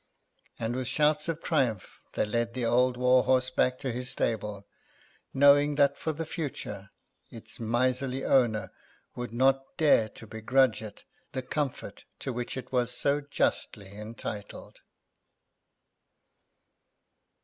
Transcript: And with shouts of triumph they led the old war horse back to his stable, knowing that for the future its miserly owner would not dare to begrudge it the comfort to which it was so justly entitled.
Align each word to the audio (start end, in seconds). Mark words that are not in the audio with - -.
And 0.57 0.75
with 0.75 0.87
shouts 0.87 1.29
of 1.29 1.43
triumph 1.43 1.99
they 2.13 2.25
led 2.25 2.55
the 2.55 2.65
old 2.65 2.97
war 2.97 3.21
horse 3.23 3.51
back 3.51 3.77
to 3.81 3.91
his 3.91 4.09
stable, 4.09 4.65
knowing 5.31 5.75
that 5.75 5.95
for 5.95 6.11
the 6.11 6.25
future 6.25 6.89
its 7.29 7.59
miserly 7.59 8.25
owner 8.25 8.71
would 9.13 9.31
not 9.31 9.77
dare 9.77 10.09
to 10.09 10.25
begrudge 10.25 10.81
it 10.81 11.03
the 11.33 11.43
comfort 11.43 12.05
to 12.17 12.33
which 12.33 12.57
it 12.57 12.71
was 12.71 12.91
so 12.91 13.21
justly 13.21 13.95
entitled. 13.95 14.81